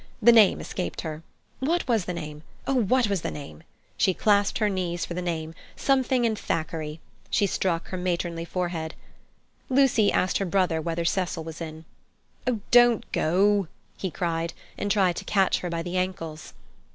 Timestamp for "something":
5.75-6.25